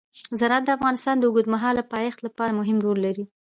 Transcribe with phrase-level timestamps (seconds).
[0.39, 3.23] زراعت د افغانستان د اوږدمهاله پایښت لپاره مهم رول لري.